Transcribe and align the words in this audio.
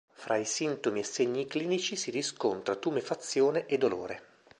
Fra 0.15 0.35
i 0.35 0.45
sintomi 0.45 1.01
e 1.01 1.03
segni 1.03 1.45
clinici 1.45 1.95
si 1.95 2.09
riscontra 2.09 2.75
tumefazione 2.75 3.67
e 3.67 3.77
dolore. 3.77 4.21